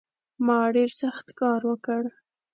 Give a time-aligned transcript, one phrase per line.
[0.45, 2.03] ما ډېر سخت کار وکړ